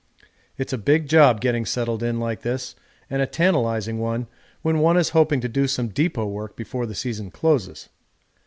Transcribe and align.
It's 0.57 0.73
a 0.73 0.79
big 0.79 1.07
job 1.07 1.41
getting 1.41 1.63
settled 1.63 2.01
in 2.01 2.19
like 2.19 2.41
this 2.41 2.73
and 3.07 3.21
a 3.21 3.27
tantalising 3.27 3.99
one 3.99 4.25
when 4.63 4.79
one 4.79 4.97
is 4.97 5.09
hoping 5.09 5.41
to 5.41 5.47
do 5.47 5.67
some 5.67 5.89
depot 5.89 6.25
work 6.25 6.55
before 6.55 6.87
the 6.87 6.95
season 6.95 7.29
closes. 7.29 7.87